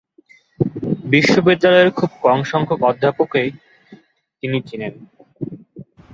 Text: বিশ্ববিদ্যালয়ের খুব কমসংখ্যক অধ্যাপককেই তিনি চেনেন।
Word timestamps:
বিশ্ববিদ্যালয়ের 1.05 1.89
খুব 1.91 2.09
কমসংখ্যক 2.23 2.81
অধ্যাপককেই 2.83 3.49
তিনি 4.43 4.57
চেনেন। 4.67 4.93